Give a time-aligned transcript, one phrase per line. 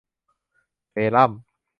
[0.91, 1.31] เซรั่ม